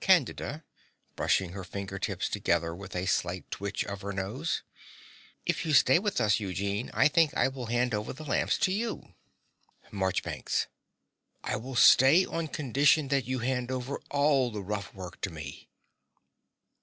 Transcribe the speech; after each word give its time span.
CANDIDA 0.00 0.64
(brushing 1.16 1.52
her 1.52 1.64
finger 1.64 1.98
tips 1.98 2.28
together 2.28 2.74
with 2.74 2.94
a 2.94 3.06
slight 3.06 3.50
twitch 3.50 3.86
of 3.86 4.02
her 4.02 4.12
nose). 4.12 4.62
If 5.46 5.64
you 5.64 5.72
stay 5.72 5.98
with 5.98 6.20
us, 6.20 6.38
Eugene, 6.38 6.90
I 6.92 7.08
think 7.08 7.32
I 7.34 7.48
will 7.48 7.64
hand 7.72 7.94
over 7.94 8.12
the 8.12 8.26
lamps 8.26 8.58
to 8.58 8.70
you. 8.70 9.14
MARCHBANKS. 9.90 10.66
I 11.42 11.56
will 11.56 11.74
stay 11.74 12.26
on 12.26 12.48
condition 12.48 13.08
that 13.08 13.24
you 13.24 13.38
hand 13.38 13.70
over 13.70 13.98
all 14.10 14.50
the 14.50 14.60
rough 14.60 14.92
work 14.92 15.22
to 15.22 15.30
me. 15.30 15.70